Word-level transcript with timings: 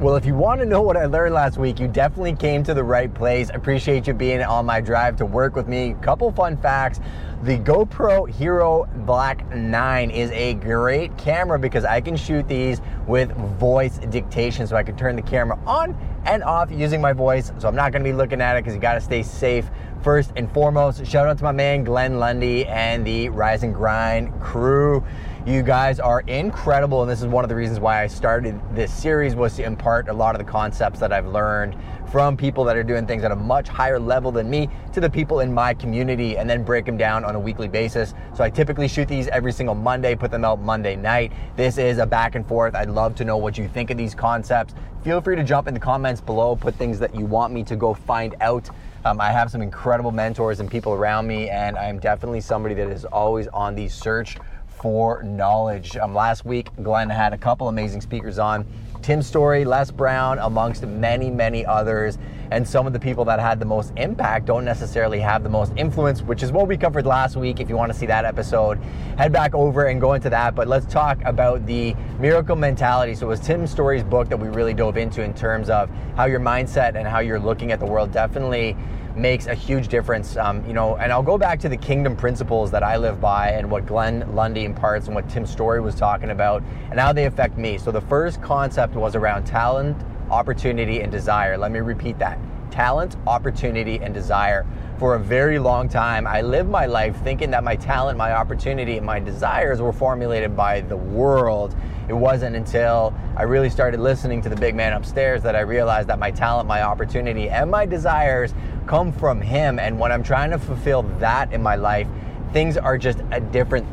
Well, 0.00 0.16
if 0.16 0.24
you 0.24 0.34
want 0.34 0.60
to 0.60 0.66
know 0.66 0.80
what 0.80 0.96
I 0.96 1.04
learned 1.04 1.34
last 1.34 1.58
week, 1.58 1.78
you 1.78 1.86
definitely 1.86 2.34
came 2.34 2.62
to 2.62 2.72
the 2.72 2.82
right 2.82 3.12
place. 3.12 3.50
Appreciate 3.52 4.06
you 4.06 4.14
being 4.14 4.42
on 4.42 4.64
my 4.64 4.80
drive 4.80 5.16
to 5.16 5.26
work 5.26 5.54
with 5.54 5.68
me. 5.68 5.94
Couple 6.00 6.32
fun 6.32 6.56
facts. 6.56 7.00
The 7.42 7.58
GoPro 7.58 8.26
Hero 8.26 8.88
Black 9.04 9.46
9 9.54 10.10
is 10.10 10.30
a 10.30 10.54
great 10.54 11.14
camera 11.18 11.58
because 11.58 11.84
I 11.84 12.00
can 12.00 12.16
shoot 12.16 12.48
these 12.48 12.80
with 13.06 13.30
voice 13.58 13.98
dictation. 13.98 14.66
So 14.66 14.74
I 14.74 14.82
can 14.84 14.96
turn 14.96 15.16
the 15.16 15.22
camera 15.22 15.58
on 15.66 15.94
and 16.24 16.42
off 16.42 16.70
using 16.70 17.00
my 17.00 17.12
voice. 17.12 17.52
So 17.58 17.68
I'm 17.68 17.74
not 17.74 17.92
to 17.92 18.00
be 18.00 18.12
looking 18.12 18.40
at 18.40 18.56
it 18.56 18.64
because 18.64 18.74
you 18.74 18.80
got 18.80 18.94
to 18.94 19.00
stay 19.00 19.22
safe 19.22 19.70
first 20.02 20.32
and 20.36 20.50
foremost. 20.52 21.04
Shout 21.06 21.26
out 21.26 21.38
to 21.38 21.44
my 21.44 21.52
man 21.52 21.84
Glenn 21.84 22.18
Lundy 22.18 22.66
and 22.66 23.06
the 23.06 23.28
Rise 23.28 23.62
and 23.62 23.74
Grind 23.74 24.40
crew. 24.40 25.04
You 25.46 25.62
guys 25.62 25.98
are 25.98 26.20
incredible, 26.20 27.00
and 27.00 27.10
this 27.10 27.22
is 27.22 27.26
one 27.26 27.44
of 27.44 27.48
the 27.48 27.56
reasons 27.56 27.80
why 27.80 28.02
I 28.02 28.06
started 28.08 28.60
this 28.74 28.92
series 28.92 29.34
was 29.34 29.56
to 29.56 29.64
impart 29.64 30.08
a 30.10 30.12
lot 30.12 30.34
of 30.34 30.38
the 30.38 30.50
concepts 30.50 31.00
that 31.00 31.14
I've 31.14 31.26
learned 31.26 31.76
from 32.10 32.36
people 32.36 32.62
that 32.64 32.76
are 32.76 32.82
doing 32.82 33.06
things 33.06 33.24
at 33.24 33.32
a 33.32 33.36
much 33.36 33.68
higher 33.68 33.98
level 33.98 34.30
than 34.32 34.50
me 34.50 34.68
to 34.92 35.00
the 35.00 35.08
people 35.08 35.40
in 35.40 35.52
my 35.52 35.72
community 35.72 36.36
and 36.36 36.50
then 36.50 36.62
break 36.62 36.84
them 36.84 36.98
down 36.98 37.24
on 37.24 37.36
a 37.36 37.40
weekly 37.40 37.68
basis. 37.68 38.12
So 38.34 38.44
I 38.44 38.50
typically 38.50 38.86
shoot 38.86 39.08
these 39.08 39.28
every 39.28 39.52
single 39.52 39.74
Monday, 39.74 40.14
put 40.14 40.30
them 40.30 40.44
out 40.44 40.60
Monday 40.60 40.94
night. 40.94 41.32
This 41.56 41.78
is 41.78 41.98
a 41.98 42.06
back 42.06 42.34
and 42.34 42.46
forth. 42.46 42.74
I'd 42.74 42.90
love 42.90 43.14
to 43.16 43.24
know 43.24 43.38
what 43.38 43.56
you 43.56 43.66
think 43.66 43.90
of 43.90 43.96
these 43.96 44.14
concepts. 44.14 44.74
Feel 45.02 45.22
free 45.22 45.34
to 45.36 45.44
jump 45.44 45.66
in 45.66 45.72
the 45.72 45.80
comments 45.80 46.20
below, 46.20 46.54
put 46.54 46.74
things 46.74 46.98
that 46.98 47.14
you 47.14 47.24
want 47.24 47.54
me 47.54 47.64
to 47.64 47.74
go 47.74 47.94
find 47.94 48.34
out. 48.42 48.68
Um, 49.06 49.18
I 49.18 49.30
have 49.30 49.50
some 49.50 49.62
incredible 49.62 50.12
mentors 50.12 50.60
and 50.60 50.70
people 50.70 50.92
around 50.92 51.26
me, 51.26 51.48
and 51.48 51.78
I'm 51.78 51.98
definitely 51.98 52.42
somebody 52.42 52.74
that 52.74 52.88
is 52.88 53.06
always 53.06 53.48
on 53.48 53.74
the 53.74 53.88
search 53.88 54.36
for 54.66 55.22
knowledge. 55.22 55.96
Um, 55.96 56.14
last 56.14 56.44
week, 56.44 56.68
Glenn 56.82 57.08
had 57.08 57.32
a 57.32 57.38
couple 57.38 57.68
amazing 57.68 58.02
speakers 58.02 58.38
on 58.38 58.66
Tim 59.02 59.22
Storey, 59.22 59.64
Les 59.64 59.90
Brown, 59.90 60.38
amongst 60.38 60.84
many, 60.84 61.30
many 61.30 61.64
others. 61.64 62.18
And 62.50 62.66
some 62.66 62.86
of 62.86 62.92
the 62.92 62.98
people 62.98 63.24
that 63.26 63.38
had 63.38 63.60
the 63.60 63.64
most 63.64 63.92
impact 63.96 64.46
don't 64.46 64.64
necessarily 64.64 65.20
have 65.20 65.42
the 65.42 65.48
most 65.48 65.72
influence, 65.76 66.20
which 66.20 66.42
is 66.42 66.50
what 66.50 66.66
we 66.66 66.76
covered 66.76 67.06
last 67.06 67.36
week. 67.36 67.60
If 67.60 67.68
you 67.68 67.76
want 67.76 67.92
to 67.92 67.98
see 67.98 68.06
that 68.06 68.24
episode, 68.24 68.78
head 69.16 69.32
back 69.32 69.54
over 69.54 69.86
and 69.86 70.00
go 70.00 70.14
into 70.14 70.30
that. 70.30 70.54
But 70.54 70.66
let's 70.66 70.86
talk 70.86 71.20
about 71.24 71.64
the 71.66 71.94
miracle 72.18 72.56
mentality. 72.56 73.14
So, 73.14 73.26
it 73.26 73.28
was 73.28 73.40
Tim 73.40 73.66
Storey's 73.66 74.02
book 74.02 74.28
that 74.28 74.36
we 74.36 74.48
really 74.48 74.74
dove 74.74 74.96
into 74.96 75.22
in 75.22 75.32
terms 75.32 75.70
of 75.70 75.88
how 76.16 76.24
your 76.24 76.40
mindset 76.40 76.96
and 76.96 77.06
how 77.06 77.20
you're 77.20 77.38
looking 77.38 77.70
at 77.72 77.78
the 77.78 77.86
world 77.86 78.12
definitely 78.12 78.76
makes 79.16 79.46
a 79.46 79.54
huge 79.54 79.88
difference. 79.88 80.36
Um, 80.36 80.64
you 80.66 80.72
know, 80.72 80.96
and 80.96 81.12
I'll 81.12 81.22
go 81.22 81.38
back 81.38 81.60
to 81.60 81.68
the 81.68 81.76
kingdom 81.76 82.16
principles 82.16 82.70
that 82.70 82.82
I 82.82 82.96
live 82.96 83.20
by 83.20 83.50
and 83.50 83.70
what 83.70 83.86
Glenn 83.86 84.24
Lundy 84.34 84.64
imparts 84.64 85.06
and 85.06 85.14
what 85.14 85.28
Tim 85.28 85.46
Storey 85.46 85.80
was 85.80 85.94
talking 85.94 86.30
about 86.30 86.62
and 86.90 86.98
how 86.98 87.12
they 87.12 87.26
affect 87.26 87.58
me. 87.58 87.78
So 87.78 87.90
the 87.90 88.00
first 88.00 88.40
concept 88.42 88.89
was 88.94 89.14
around 89.14 89.44
talent, 89.44 89.96
opportunity, 90.30 91.00
and 91.00 91.10
desire. 91.10 91.56
Let 91.56 91.72
me 91.72 91.80
repeat 91.80 92.18
that. 92.18 92.38
Talent, 92.70 93.16
opportunity, 93.26 93.98
and 93.98 94.14
desire. 94.14 94.66
For 94.98 95.14
a 95.14 95.18
very 95.18 95.58
long 95.58 95.88
time, 95.88 96.26
I 96.26 96.42
lived 96.42 96.68
my 96.68 96.86
life 96.86 97.16
thinking 97.24 97.50
that 97.52 97.64
my 97.64 97.74
talent, 97.74 98.18
my 98.18 98.32
opportunity, 98.32 98.96
and 98.96 99.06
my 99.06 99.18
desires 99.18 99.80
were 99.80 99.92
formulated 99.92 100.56
by 100.56 100.82
the 100.82 100.96
world. 100.96 101.74
It 102.08 102.12
wasn't 102.12 102.54
until 102.54 103.14
I 103.36 103.44
really 103.44 103.70
started 103.70 103.98
listening 103.98 104.42
to 104.42 104.48
the 104.48 104.56
big 104.56 104.74
man 104.74 104.92
upstairs 104.92 105.42
that 105.42 105.56
I 105.56 105.60
realized 105.60 106.08
that 106.08 106.18
my 106.18 106.30
talent, 106.30 106.68
my 106.68 106.82
opportunity, 106.82 107.48
and 107.48 107.70
my 107.70 107.86
desires 107.86 108.54
come 108.86 109.10
from 109.12 109.40
him. 109.40 109.78
And 109.78 109.98
when 109.98 110.12
I'm 110.12 110.22
trying 110.22 110.50
to 110.50 110.58
fulfill 110.58 111.02
that 111.18 111.52
in 111.52 111.62
my 111.62 111.76
life, 111.76 112.06
things 112.52 112.76
are 112.76 112.98
just 112.98 113.20
a 113.30 113.40
different 113.40 113.86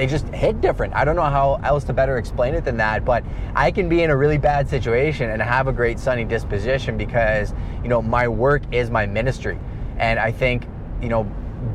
they 0.00 0.06
just 0.06 0.26
hit 0.28 0.62
different. 0.62 0.94
I 0.94 1.04
don't 1.04 1.14
know 1.14 1.22
how 1.24 1.60
else 1.62 1.84
to 1.84 1.92
better 1.92 2.16
explain 2.16 2.54
it 2.54 2.64
than 2.64 2.78
that, 2.78 3.04
but 3.04 3.22
I 3.54 3.70
can 3.70 3.86
be 3.86 4.02
in 4.02 4.08
a 4.08 4.16
really 4.16 4.38
bad 4.38 4.66
situation 4.66 5.28
and 5.28 5.42
have 5.42 5.68
a 5.68 5.74
great 5.74 5.98
sunny 5.98 6.24
disposition 6.24 6.96
because, 6.96 7.52
you 7.82 7.90
know, 7.90 8.00
my 8.00 8.26
work 8.26 8.62
is 8.72 8.90
my 8.90 9.04
ministry. 9.04 9.58
And 9.98 10.18
I 10.18 10.32
think, 10.32 10.66
you 11.02 11.10
know, 11.10 11.24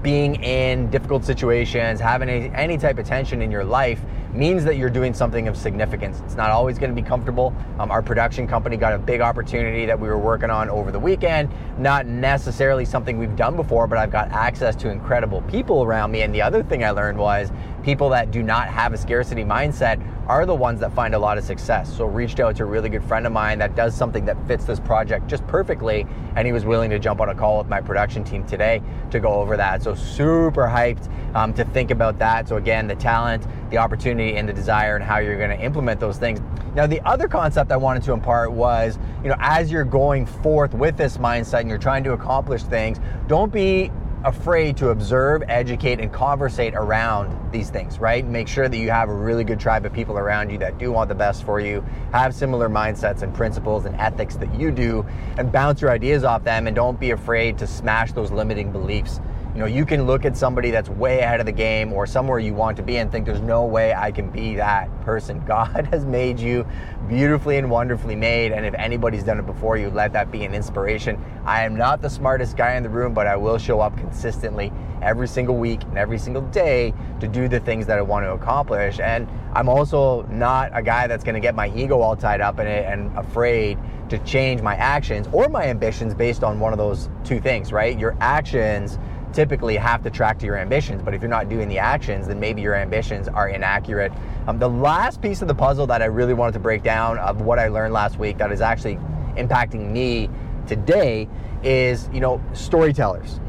being 0.02 0.44
in 0.44 0.90
difficult 0.90 1.24
situations, 1.24 2.00
having 2.00 2.28
any, 2.28 2.50
any 2.56 2.80
type 2.80 2.98
of 2.98 3.06
tension 3.06 3.44
in 3.44 3.52
your 3.52 3.64
life 3.64 4.02
means 4.36 4.64
that 4.66 4.78
you're 4.78 4.90
doing 4.90 5.14
something 5.14 5.48
of 5.48 5.56
significance. 5.56 6.22
It's 6.26 6.36
not 6.36 6.50
always 6.50 6.78
going 6.78 6.94
to 6.94 7.02
be 7.02 7.08
comfortable. 7.08 7.56
Um, 7.80 7.90
our 7.90 8.02
production 8.02 8.48
company 8.48 8.78
got 8.78 8.94
a 8.94 8.98
big 8.98 9.22
opportunity 9.22 9.86
that 9.86 10.00
we 10.00 10.08
were 10.08 10.18
working 10.18 10.50
on 10.50 10.70
over 10.70 10.92
the 10.92 11.00
weekend. 11.00 11.50
Not 11.78 12.06
necessarily 12.06 12.86
something 12.86 13.18
we've 13.18 13.36
done 13.36 13.56
before, 13.56 13.88
but 13.88 13.98
I've 13.98 14.12
got 14.12 14.30
access 14.32 14.76
to 14.78 14.90
incredible 14.90 15.42
people 15.44 15.84
around 15.84 16.12
me. 16.12 16.22
And 16.22 16.34
the 16.34 16.42
other 16.42 16.64
thing 16.64 16.84
I 16.84 16.92
learned 16.92 17.18
was 17.18 17.52
people 17.84 18.10
that 18.10 18.32
do 18.32 18.44
not 18.44 18.68
have 18.68 18.94
a 18.94 18.98
scarcity 18.98 19.44
mindset 19.44 20.02
are 20.28 20.46
the 20.46 20.56
ones 20.56 20.80
that 20.80 20.92
find 20.94 21.14
a 21.14 21.20
lot 21.20 21.38
of 21.38 21.44
success. 21.44 21.96
So 21.96 22.06
reached 22.06 22.40
out 22.40 22.56
to 22.56 22.64
a 22.64 22.66
really 22.66 22.90
good 22.90 23.04
friend 23.04 23.28
of 23.28 23.32
mine 23.32 23.60
that 23.60 23.76
does 23.76 23.96
something 23.96 24.26
that 24.26 24.36
fits 24.48 24.66
this 24.66 24.80
project 24.80 25.28
just 25.28 25.46
perfectly, 25.46 26.08
and 26.36 26.48
he 26.48 26.52
was 26.52 26.66
willing 26.66 26.90
to 26.90 26.98
jump 26.98 27.22
on 27.22 27.30
a 27.30 27.36
call 27.36 27.60
with 27.60 27.68
my 27.68 27.80
production 27.80 28.24
team 28.24 28.44
today 28.46 28.82
to 29.12 29.20
go 29.20 29.30
over 29.30 29.56
that. 29.56 29.84
So 29.84 29.94
super 29.94 30.64
hyped 30.64 31.12
um, 31.36 31.54
to 31.54 31.64
think 31.66 31.92
about 31.92 32.18
that. 32.20 32.48
So 32.48 32.58
again, 32.58 32.88
the 32.88 32.96
talent, 32.96 33.46
the 33.70 33.78
opportunity, 33.78 34.38
and 34.38 34.48
the 34.48 34.54
desire, 34.54 34.96
and 34.96 35.04
how 35.04 35.18
you're 35.18 35.38
going 35.38 35.50
to 35.50 35.64
implement 35.64 36.00
those 36.00 36.18
things. 36.18 36.40
Now, 36.76 36.88
the 36.88 37.02
other 37.02 37.28
concept 37.28 37.72
I 37.72 37.78
wanted 37.78 38.04
to 38.04 38.14
impart 38.14 38.52
was, 38.52 39.00
you 39.24 39.30
know, 39.30 39.38
as 39.40 39.72
you're 39.72 39.86
going 39.86 40.26
forth 40.26 40.74
with 40.74 40.98
this 40.98 41.18
mindset 41.18 41.62
and 41.62 41.70
you're 41.70 41.78
trying 41.78 42.04
to 42.04 42.14
accomplish 42.14 42.64
things, 42.64 43.00
don't 43.28 43.52
be 43.52 43.92
afraid 44.26 44.76
to 44.76 44.90
observe, 44.90 45.44
educate, 45.48 46.00
and 46.00 46.12
conversate 46.12 46.74
around 46.74 47.52
these 47.52 47.70
things, 47.70 48.00
right? 48.00 48.26
Make 48.26 48.48
sure 48.48 48.68
that 48.68 48.78
you 48.78 48.90
have 48.90 49.08
a 49.08 49.14
really 49.14 49.44
good 49.44 49.60
tribe 49.60 49.86
of 49.86 49.94
people 49.94 50.18
around 50.18 50.50
you 50.50 50.58
that 50.58 50.80
do 50.80 50.92
want 50.92 51.10
the 51.10 51.16
best 51.16 51.44
for 51.44 51.60
you, 51.60 51.86
have 52.12 52.34
similar 52.34 52.68
mindsets 52.68 53.22
and 53.22 53.34
principles 53.34 53.86
and 53.86 53.96
ethics 53.98 54.36
that 54.38 54.54
you 54.56 54.72
do, 54.72 55.06
and 55.38 55.52
bounce 55.52 55.80
your 55.80 55.92
ideas 55.92 56.24
off 56.24 56.44
them, 56.44 56.66
and 56.66 56.76
don't 56.76 57.00
be 57.00 57.12
afraid 57.12 57.58
to 57.60 57.68
smash 57.68 58.14
those 58.14 58.32
limiting 58.32 58.72
beliefs 58.72 59.22
you 59.56 59.62
know, 59.62 59.68
you 59.68 59.86
can 59.86 60.06
look 60.06 60.26
at 60.26 60.36
somebody 60.36 60.70
that's 60.70 60.90
way 60.90 61.20
ahead 61.20 61.40
of 61.40 61.46
the 61.46 61.52
game 61.54 61.94
or 61.94 62.06
somewhere 62.06 62.40
you 62.40 62.54
want 62.54 62.76
to 62.76 62.84
be 62.84 62.98
and 62.98 63.10
think 63.10 63.26
there's 63.26 63.40
no 63.40 63.64
way 63.64 63.94
I 63.94 64.12
can 64.12 64.30
be 64.30 64.56
that 64.56 64.90
person. 65.02 65.40
God 65.46 65.88
has 65.92 66.04
made 66.04 66.42
you 66.42 66.68
beautifully 67.08 67.58
and 67.58 67.72
wonderfully 67.72 68.18
made. 68.18 68.52
And 68.52 68.66
if 68.66 68.74
anybody's 68.74 69.24
done 69.24 69.40
it 69.40 69.46
before 69.46 69.78
you, 69.78 69.90
let 69.92 70.12
that 70.12 70.30
be 70.30 70.44
an 70.44 70.54
inspiration. 70.54 71.24
I 71.46 71.64
am 71.64 71.74
not 71.74 72.02
the 72.02 72.10
smartest 72.10 72.58
guy 72.58 72.76
in 72.76 72.84
the 72.84 72.90
room, 72.90 73.14
but 73.14 73.28
I 73.28 73.38
will 73.38 73.58
show 73.58 73.80
up 73.80 73.98
consistently 73.98 74.74
every 75.02 75.28
single 75.28 75.56
week 75.56 75.84
and 75.84 75.98
every 75.98 76.18
single 76.18 76.42
day 76.42 76.94
to 77.22 77.28
do 77.28 77.48
the 77.48 77.62
things 77.62 77.86
that 77.86 77.98
I 77.98 78.02
want 78.02 78.26
to 78.26 78.34
accomplish. 78.34 79.00
And 79.00 79.26
I'm 79.54 79.70
also 79.70 80.24
not 80.24 80.72
a 80.74 80.82
guy 80.82 81.08
that's 81.08 81.24
going 81.24 81.36
to 81.36 81.40
get 81.40 81.56
my 81.56 81.72
ego 81.74 82.02
all 82.02 82.18
tied 82.18 82.42
up 82.42 82.60
in 82.60 82.68
it 82.68 82.86
and 82.86 83.18
afraid 83.18 83.78
to 84.10 84.20
change 84.20 84.62
my 84.62 84.76
actions 84.76 85.28
or 85.32 85.48
my 85.48 85.66
ambitions 85.66 86.14
based 86.14 86.44
on 86.44 86.60
one 86.60 86.74
of 86.74 86.78
those 86.78 87.10
two 87.24 87.40
things, 87.40 87.72
right? 87.72 87.98
Your 87.98 88.18
actions 88.20 89.00
typically 89.36 89.76
have 89.76 90.02
to 90.02 90.10
track 90.10 90.40
to 90.40 90.46
your 90.46 90.58
ambitions. 90.58 91.02
But 91.04 91.14
if 91.14 91.22
you're 91.22 91.30
not 91.30 91.50
doing 91.50 91.68
the 91.68 91.78
actions, 91.78 92.28
then 92.28 92.40
maybe 92.40 92.62
your 92.62 92.74
ambitions 92.74 93.28
are 93.28 93.50
inaccurate. 93.50 94.14
Um, 94.48 94.58
the 94.58 94.70
last 94.70 95.22
piece 95.22 95.42
of 95.42 95.48
the 95.48 95.56
puzzle 95.56 95.86
that 95.88 96.02
I 96.02 96.06
really 96.06 96.34
wanted 96.34 96.54
to 96.54 96.60
break 96.60 96.82
down 96.82 97.20
of 97.20 97.42
what 97.42 97.60
I 97.60 97.68
learned 97.68 97.94
last 97.94 98.18
week 98.18 98.38
that 98.38 98.52
is 98.52 98.62
actually 98.62 98.96
impacting 99.36 99.92
me 99.92 100.30
today 100.66 101.28
is, 101.64 102.10
you 102.14 102.22
know, 102.22 102.42
storytellers. 102.54 103.40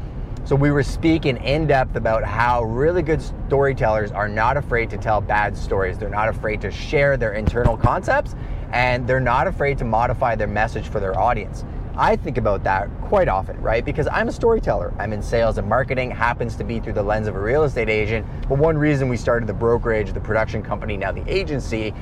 So 0.43 0.55
we 0.55 0.71
were 0.71 0.83
speaking 0.83 1.37
in 1.37 1.67
depth 1.67 1.95
about 1.95 2.23
how 2.23 2.63
really 2.63 3.01
good 3.01 3.21
storytellers 3.21 4.11
are 4.11 4.29
not 4.29 4.55
afraid 4.55 4.89
to 4.91 4.97
tell 4.97 5.19
bad 5.19 5.57
stories. 5.57 5.97
They're 5.97 6.09
not 6.09 6.29
afraid 6.29 6.61
to 6.61 6.71
share 6.71 7.17
their 7.17 7.33
internal 7.33 7.77
concepts 7.77 8.35
and 8.71 9.07
they're 9.07 9.19
not 9.19 9.47
afraid 9.47 9.77
to 9.79 9.85
modify 9.85 10.35
their 10.35 10.47
message 10.47 10.87
for 10.87 10.99
their 10.99 11.17
audience. 11.19 11.65
I 11.99 12.15
think 12.15 12.37
about 12.37 12.63
that 12.63 12.89
quite 13.01 13.27
often, 13.27 13.59
right? 13.59 13.83
Because 13.83 14.07
I'm 14.11 14.27
a 14.27 14.31
storyteller. 14.31 14.93
I'm 14.99 15.13
in 15.13 15.23
sales 15.23 15.57
and 15.57 15.67
marketing, 15.67 16.11
happens 16.11 16.55
to 16.57 16.63
be 16.63 16.79
through 16.79 16.93
the 16.93 17.01
lens 17.01 17.27
of 17.27 17.35
a 17.35 17.39
real 17.39 17.63
estate 17.63 17.89
agent. 17.89 18.23
But 18.47 18.59
one 18.59 18.77
reason 18.77 19.09
we 19.09 19.17
started 19.17 19.47
the 19.47 19.53
brokerage, 19.53 20.13
the 20.13 20.19
production 20.19 20.61
company, 20.61 20.95
now 20.95 21.11
the 21.11 21.27
agency, 21.27 21.95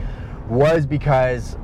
was 0.49 0.85
because 0.85 1.57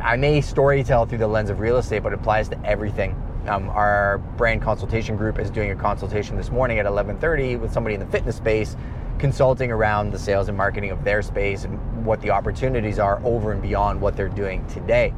I 0.00 0.16
may 0.16 0.40
storytell 0.40 1.06
through 1.06 1.18
the 1.18 1.26
lens 1.26 1.50
of 1.50 1.60
real 1.60 1.76
estate, 1.76 2.02
but 2.02 2.14
it 2.14 2.20
applies 2.20 2.48
to 2.48 2.66
everything. 2.66 3.20
Um, 3.48 3.68
our 3.68 4.16
brand 4.38 4.62
consultation 4.62 5.16
group 5.16 5.38
is 5.38 5.50
doing 5.50 5.70
a 5.70 5.76
consultation 5.76 6.38
this 6.38 6.50
morning 6.50 6.78
at 6.78 6.86
11:30 6.86 7.56
with 7.56 7.70
somebody 7.70 7.94
in 7.94 8.00
the 8.00 8.06
fitness 8.06 8.36
space, 8.36 8.76
consulting 9.18 9.70
around 9.70 10.10
the 10.10 10.18
sales 10.18 10.48
and 10.48 10.56
marketing 10.56 10.90
of 10.90 11.04
their 11.04 11.20
space 11.20 11.64
and 11.64 12.06
what 12.06 12.22
the 12.22 12.30
opportunities 12.30 12.98
are 12.98 13.20
over 13.24 13.52
and 13.52 13.60
beyond 13.60 14.00
what 14.00 14.16
they're 14.16 14.30
doing 14.30 14.66
today. 14.68 15.12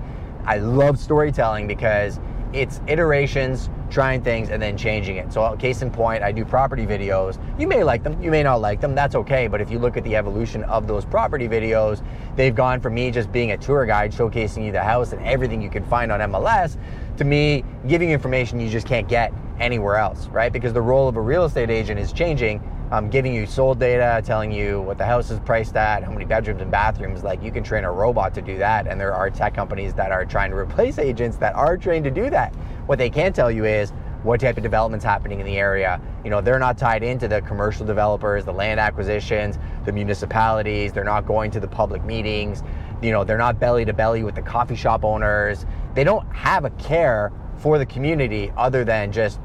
I 0.45 0.59
love 0.59 0.99
storytelling 0.99 1.69
because 1.69 2.19
it's 2.53 2.81
iterations, 2.87 3.69
trying 3.91 4.23
things, 4.23 4.51
and 4.51 4.61
then 4.61 4.77
changing 4.77 5.17
it. 5.17 5.33
So, 5.33 5.43
uh, 5.43 5.57
case 5.57 5.83
in 5.83 5.91
point, 5.91 6.23
I 6.23 6.33
do 6.33 6.45
property 6.45 6.87
videos. 6.87 7.39
You 7.59 7.67
may 7.67 7.85
like 7.85 8.03
them, 8.03 8.21
you 8.23 8.31
may 8.31 8.43
not 8.43 8.61
like 8.61 8.81
them, 8.81 8.95
that's 8.95 9.15
okay. 9.15 9.47
But 9.47 9.61
if 9.61 9.71
you 9.71 9.79
look 9.79 9.97
at 9.97 10.05
the 10.05 10.17
evolution 10.17 10.65
of 10.65 10.87
those 10.87 11.05
property 11.05 11.49
videos, 11.49 12.05
they've 12.37 12.55
gone 12.55 12.81
from 12.81 12.95
me 12.95 13.11
just 13.11 13.31
being 13.33 13.53
a 13.53 13.57
tour 13.57 13.87
guide 13.87 14.13
showcasing 14.13 14.65
you 14.65 14.73
the 14.73 14.83
house 14.83 15.13
and 15.13 15.25
everything 15.27 15.61
you 15.63 15.71
can 15.71 15.85
find 15.85 16.11
on 16.13 16.21
MLS 16.21 16.77
to 17.17 17.25
me 17.25 17.65
giving 17.87 18.11
information 18.11 18.61
you 18.61 18.69
just 18.69 18.87
can't 18.87 19.09
get 19.09 19.33
anywhere 19.59 19.97
else, 19.97 20.29
right? 20.29 20.53
Because 20.53 20.73
the 20.73 20.83
role 20.83 21.09
of 21.09 21.17
a 21.17 21.21
real 21.21 21.45
estate 21.45 21.71
agent 21.71 21.99
is 21.99 22.13
changing 22.13 22.61
um, 22.93 23.11
giving 23.11 23.35
you 23.35 23.47
sold 23.47 23.81
data, 23.81 24.23
telling 24.25 24.53
you 24.53 24.81
what 24.83 24.99
the 24.99 25.05
house 25.05 25.31
is 25.31 25.41
priced 25.41 25.77
at, 25.77 26.05
how 26.05 26.11
many 26.11 26.25
bedrooms 26.25 26.63
and 26.63 26.71
bathrooms. 26.71 27.25
Like 27.25 27.43
you 27.43 27.51
can 27.51 27.65
train 27.65 27.85
a 27.85 27.91
robot 27.91 28.35
to 28.35 28.43
do 28.43 28.59
that, 28.59 28.87
and 28.87 29.01
there 29.01 29.13
are 29.13 29.29
tech 29.31 29.55
companies 29.55 29.95
that 29.95 30.13
are 30.13 30.25
trying 30.25 30.51
to 30.51 30.57
replace 30.57 30.99
agents 31.01 31.37
that 31.39 31.55
are 31.55 31.77
trained 31.77 32.05
to 32.05 32.11
do 32.11 32.31
that. 32.31 32.55
What 32.87 32.99
they 32.99 33.11
can't 33.11 33.35
tell 33.35 33.51
you 33.51 33.65
is 33.65 33.93
what 34.23 34.41
type 34.41 34.57
of 34.57 34.63
development's 34.63 35.05
happening 35.05 35.41
in 35.41 35.47
the 35.47 35.57
area. 35.57 36.01
You 36.25 36.31
know, 36.31 36.41
they're 36.41 36.59
not 36.59 36.79
tied 36.79 37.03
into 37.03 37.29
the 37.29 37.43
commercial 37.43 37.87
developers, 37.87 38.45
the 38.45 38.53
land 38.53 38.81
acquisitions, 38.81 39.59
the 39.85 39.93
municipalities. 39.93 40.93
They're 40.93 41.05
not 41.05 41.27
going 41.27 41.51
to 41.53 41.61
the 41.61 41.69
public 41.69 42.05
meetings. 42.05 42.63
You 43.03 43.13
know, 43.13 43.25
they're 43.25 43.39
not 43.39 43.61
belly 43.61 43.85
to 43.85 43.93
belly 43.93 44.23
with 44.25 44.35
the 44.35 44.43
coffee 44.43 44.75
shop 44.75 45.05
owners. 45.05 45.67
They 45.95 46.05
don't 46.05 46.27
have 46.35 46.65
a 46.65 46.71
care 46.71 47.33
for 47.59 47.79
the 47.79 47.87
community 47.87 48.53
other 48.57 48.85
than 48.85 49.13
just 49.13 49.41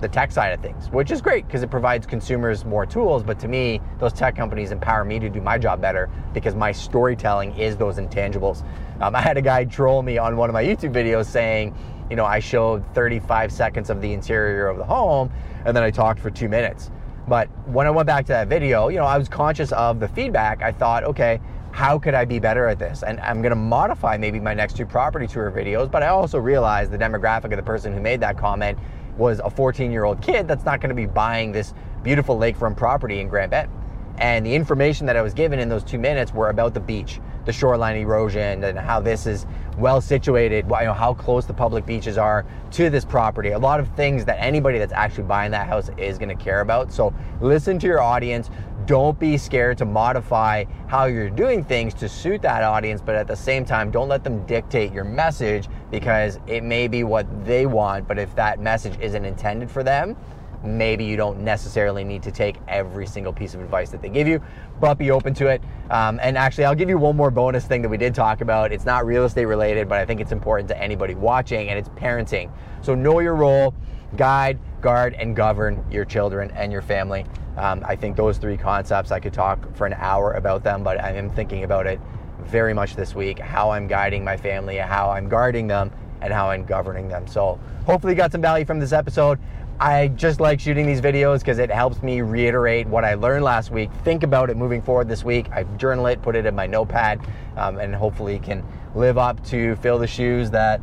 the 0.00 0.08
tech 0.08 0.30
side 0.30 0.52
of 0.52 0.60
things, 0.60 0.90
which 0.90 1.10
is 1.10 1.22
great 1.22 1.46
because 1.46 1.62
it 1.62 1.70
provides 1.70 2.06
consumers 2.06 2.64
more 2.64 2.84
tools. 2.84 3.22
But 3.22 3.38
to 3.40 3.48
me, 3.48 3.80
those 3.98 4.12
tech 4.12 4.36
companies 4.36 4.70
empower 4.70 5.04
me 5.04 5.18
to 5.18 5.28
do 5.28 5.40
my 5.40 5.58
job 5.58 5.80
better 5.80 6.10
because 6.34 6.54
my 6.54 6.72
storytelling 6.72 7.56
is 7.56 7.76
those 7.76 7.96
intangibles. 7.96 8.62
Um, 9.00 9.14
I 9.14 9.20
had 9.20 9.36
a 9.36 9.42
guy 9.42 9.64
troll 9.64 10.02
me 10.02 10.18
on 10.18 10.36
one 10.36 10.50
of 10.50 10.54
my 10.54 10.64
YouTube 10.64 10.92
videos 10.92 11.26
saying, 11.26 11.74
you 12.10 12.16
know, 12.16 12.24
I 12.24 12.38
showed 12.38 12.84
35 12.94 13.52
seconds 13.52 13.90
of 13.90 14.00
the 14.00 14.12
interior 14.12 14.68
of 14.68 14.78
the 14.78 14.84
home 14.84 15.30
and 15.64 15.76
then 15.76 15.82
I 15.82 15.90
talked 15.90 16.20
for 16.20 16.30
two 16.30 16.48
minutes. 16.48 16.90
But 17.28 17.48
when 17.66 17.86
I 17.86 17.90
went 17.90 18.06
back 18.06 18.24
to 18.26 18.32
that 18.32 18.48
video, 18.48 18.88
you 18.88 18.98
know, 18.98 19.04
I 19.04 19.18
was 19.18 19.28
conscious 19.28 19.72
of 19.72 19.98
the 19.98 20.06
feedback. 20.08 20.62
I 20.62 20.70
thought, 20.70 21.02
okay, 21.04 21.40
how 21.72 21.98
could 21.98 22.14
I 22.14 22.24
be 22.24 22.38
better 22.38 22.68
at 22.68 22.78
this? 22.78 23.02
And 23.02 23.18
I'm 23.20 23.42
gonna 23.42 23.56
modify 23.56 24.16
maybe 24.16 24.38
my 24.38 24.54
next 24.54 24.76
two 24.76 24.86
property 24.86 25.26
tour 25.26 25.50
videos, 25.50 25.90
but 25.90 26.02
I 26.02 26.08
also 26.08 26.38
realized 26.38 26.92
the 26.92 26.98
demographic 26.98 27.46
of 27.46 27.56
the 27.56 27.62
person 27.62 27.92
who 27.92 28.00
made 28.00 28.20
that 28.20 28.38
comment 28.38 28.78
was 29.16 29.40
a 29.44 29.50
14 29.50 29.90
year 29.90 30.04
old 30.04 30.20
kid 30.22 30.46
that's 30.48 30.64
not 30.64 30.80
gonna 30.80 30.94
be 30.94 31.06
buying 31.06 31.52
this 31.52 31.74
beautiful 32.02 32.38
lakefront 32.38 32.76
property 32.76 33.20
in 33.20 33.28
Grand 33.28 33.50
Bend. 33.50 33.70
And 34.18 34.46
the 34.46 34.54
information 34.54 35.06
that 35.06 35.16
I 35.16 35.22
was 35.22 35.34
given 35.34 35.58
in 35.58 35.68
those 35.68 35.84
two 35.84 35.98
minutes 35.98 36.32
were 36.32 36.48
about 36.48 36.72
the 36.72 36.80
beach, 36.80 37.20
the 37.44 37.52
shoreline 37.52 37.96
erosion, 37.96 38.64
and 38.64 38.78
how 38.78 39.00
this 39.00 39.26
is 39.26 39.46
well 39.76 40.00
situated, 40.00 40.64
you 40.64 40.84
know, 40.86 40.94
how 40.94 41.12
close 41.12 41.44
the 41.46 41.52
public 41.52 41.84
beaches 41.84 42.16
are 42.16 42.46
to 42.72 42.88
this 42.88 43.04
property. 43.04 43.50
A 43.50 43.58
lot 43.58 43.78
of 43.78 43.88
things 43.94 44.24
that 44.24 44.42
anybody 44.42 44.78
that's 44.78 44.92
actually 44.92 45.24
buying 45.24 45.50
that 45.50 45.66
house 45.66 45.90
is 45.98 46.16
going 46.16 46.30
to 46.30 46.42
care 46.42 46.60
about. 46.60 46.92
So 46.92 47.12
listen 47.40 47.78
to 47.80 47.86
your 47.86 48.00
audience. 48.00 48.50
Don't 48.86 49.18
be 49.18 49.36
scared 49.36 49.76
to 49.78 49.84
modify 49.84 50.64
how 50.86 51.06
you're 51.06 51.28
doing 51.28 51.62
things 51.62 51.92
to 51.94 52.08
suit 52.08 52.40
that 52.42 52.62
audience, 52.62 53.02
but 53.04 53.16
at 53.16 53.26
the 53.26 53.36
same 53.36 53.64
time, 53.64 53.90
don't 53.90 54.08
let 54.08 54.24
them 54.24 54.46
dictate 54.46 54.92
your 54.92 55.04
message 55.04 55.68
because 55.90 56.38
it 56.46 56.62
may 56.62 56.88
be 56.88 57.04
what 57.04 57.26
they 57.44 57.66
want, 57.66 58.08
but 58.08 58.18
if 58.18 58.34
that 58.36 58.60
message 58.60 58.98
isn't 59.00 59.24
intended 59.24 59.70
for 59.70 59.82
them, 59.82 60.16
maybe 60.64 61.04
you 61.04 61.16
don't 61.16 61.38
necessarily 61.40 62.02
need 62.04 62.22
to 62.22 62.32
take 62.32 62.56
every 62.66 63.06
single 63.06 63.32
piece 63.32 63.54
of 63.54 63.60
advice 63.60 63.90
that 63.90 64.02
they 64.02 64.08
give 64.08 64.26
you, 64.26 64.42
but 64.80 64.94
be 64.94 65.10
open 65.10 65.32
to 65.34 65.46
it. 65.46 65.62
Um, 65.90 66.18
and 66.22 66.36
actually, 66.36 66.64
I'll 66.64 66.74
give 66.74 66.88
you 66.88 66.98
one 66.98 67.16
more 67.16 67.30
bonus 67.30 67.66
thing 67.66 67.82
that 67.82 67.88
we 67.88 67.96
did 67.96 68.14
talk 68.14 68.40
about. 68.40 68.72
It's 68.72 68.84
not 68.84 69.06
real 69.06 69.24
estate 69.24 69.46
related, 69.46 69.88
but 69.88 69.98
I 69.98 70.04
think 70.04 70.20
it's 70.20 70.32
important 70.32 70.68
to 70.70 70.82
anybody 70.82 71.14
watching, 71.14 71.68
and 71.68 71.78
it's 71.78 71.88
parenting. 71.90 72.50
So 72.82 72.94
know 72.94 73.20
your 73.20 73.36
role, 73.36 73.74
guide, 74.16 74.58
guard, 74.80 75.14
and 75.14 75.36
govern 75.36 75.84
your 75.90 76.04
children 76.04 76.50
and 76.52 76.72
your 76.72 76.82
family. 76.82 77.24
Um, 77.56 77.82
I 77.86 77.96
think 77.96 78.16
those 78.16 78.38
three 78.38 78.56
concepts, 78.56 79.10
I 79.10 79.20
could 79.20 79.32
talk 79.32 79.74
for 79.76 79.86
an 79.86 79.94
hour 79.94 80.32
about 80.32 80.62
them, 80.62 80.82
but 80.82 81.02
I 81.02 81.12
am 81.12 81.30
thinking 81.30 81.64
about 81.64 81.86
it 81.86 82.00
very 82.44 82.74
much 82.74 82.96
this 82.96 83.14
week 83.14 83.38
how 83.38 83.70
I'm 83.70 83.86
guiding 83.86 84.24
my 84.24 84.36
family, 84.36 84.76
how 84.76 85.10
I'm 85.10 85.28
guarding 85.28 85.66
them, 85.66 85.90
and 86.20 86.32
how 86.32 86.50
I'm 86.50 86.64
governing 86.64 87.08
them. 87.08 87.26
So, 87.26 87.58
hopefully, 87.84 88.12
you 88.12 88.16
got 88.16 88.32
some 88.32 88.42
value 88.42 88.64
from 88.64 88.80
this 88.80 88.92
episode. 88.92 89.38
I 89.78 90.08
just 90.08 90.40
like 90.40 90.58
shooting 90.58 90.86
these 90.86 91.02
videos 91.02 91.40
because 91.40 91.58
it 91.58 91.70
helps 91.70 92.02
me 92.02 92.22
reiterate 92.22 92.86
what 92.86 93.04
I 93.04 93.14
learned 93.14 93.44
last 93.44 93.70
week. 93.70 93.90
Think 94.04 94.22
about 94.22 94.48
it 94.48 94.56
moving 94.56 94.80
forward 94.80 95.06
this 95.06 95.22
week. 95.22 95.50
I 95.52 95.64
journal 95.76 96.06
it, 96.06 96.22
put 96.22 96.34
it 96.34 96.46
in 96.46 96.54
my 96.54 96.66
notepad, 96.66 97.20
um, 97.56 97.78
and 97.78 97.94
hopefully 97.94 98.38
can 98.38 98.64
live 98.94 99.18
up 99.18 99.44
to 99.46 99.76
fill 99.76 99.98
the 99.98 100.06
shoes 100.06 100.50
that 100.52 100.80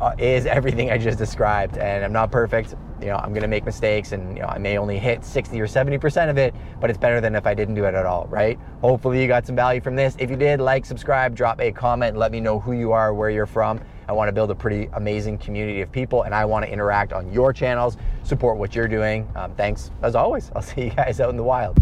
uh, 0.00 0.14
is 0.16 0.46
everything 0.46 0.92
I 0.92 0.98
just 0.98 1.18
described. 1.18 1.76
And 1.76 2.04
I'm 2.04 2.12
not 2.12 2.30
perfect. 2.30 2.76
You 3.00 3.08
know, 3.08 3.16
I'm 3.16 3.30
going 3.30 3.42
to 3.42 3.48
make 3.48 3.64
mistakes, 3.64 4.12
and 4.12 4.36
you 4.36 4.42
know, 4.42 4.48
I 4.48 4.58
may 4.58 4.78
only 4.78 4.98
hit 4.98 5.24
60 5.24 5.60
or 5.60 5.66
70 5.66 5.98
percent 5.98 6.30
of 6.30 6.38
it, 6.38 6.54
but 6.80 6.90
it's 6.90 6.98
better 6.98 7.20
than 7.20 7.34
if 7.34 7.46
I 7.46 7.54
didn't 7.54 7.74
do 7.74 7.84
it 7.84 7.94
at 7.94 8.06
all, 8.06 8.26
right? 8.28 8.58
Hopefully, 8.80 9.20
you 9.22 9.28
got 9.28 9.46
some 9.46 9.56
value 9.56 9.80
from 9.80 9.96
this. 9.96 10.16
If 10.18 10.30
you 10.30 10.36
did, 10.36 10.60
like, 10.60 10.84
subscribe, 10.84 11.34
drop 11.34 11.60
a 11.60 11.72
comment, 11.72 12.16
let 12.16 12.32
me 12.32 12.40
know 12.40 12.60
who 12.60 12.72
you 12.72 12.92
are, 12.92 13.14
where 13.14 13.30
you're 13.30 13.46
from 13.46 13.80
I 14.10 14.12
want 14.12 14.26
to 14.26 14.32
build 14.32 14.50
a 14.50 14.56
pretty 14.56 14.88
amazing 14.94 15.38
community 15.38 15.82
of 15.82 15.92
people, 15.92 16.24
and 16.24 16.34
I 16.34 16.44
want 16.44 16.64
to 16.64 16.72
interact 16.72 17.12
on 17.12 17.32
your 17.32 17.52
channels, 17.52 17.96
support 18.24 18.58
what 18.58 18.74
you're 18.74 18.88
doing. 18.88 19.30
Um, 19.36 19.54
thanks 19.54 19.92
as 20.02 20.16
always. 20.16 20.50
I'll 20.56 20.62
see 20.70 20.86
you 20.86 20.90
guys 20.90 21.20
out 21.20 21.30
in 21.30 21.36
the 21.36 21.44
wild. 21.44 21.78